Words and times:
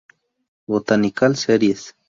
Botanical 0.67 1.35
series. 1.35 1.93